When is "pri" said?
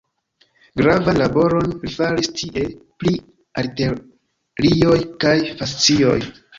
3.05-3.15